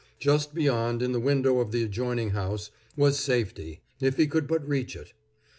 Just 0.17 0.55
beyond, 0.55 1.03
in 1.03 1.11
the 1.11 1.19
window 1.19 1.59
of 1.59 1.71
the 1.71 1.83
adjoining 1.83 2.31
house, 2.31 2.71
was 2.97 3.19
safety, 3.19 3.81
if 3.99 4.17
he 4.17 4.25
could 4.25 4.47
but 4.47 4.67
reach 4.67 4.95
it. 4.95 5.13